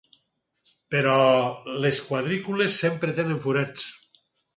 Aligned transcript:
Però 0.93 1.17
les 1.83 1.99
quadrícules 2.07 2.79
sempre 2.85 3.15
tenen 3.21 3.43
forats. 3.45 3.85